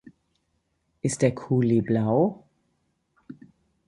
Ist 1.03 1.21
der 1.21 1.35
Kuli 1.35 1.83
blau? 1.83 2.43